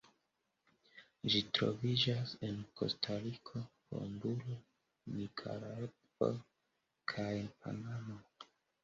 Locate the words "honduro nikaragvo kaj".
3.91-7.31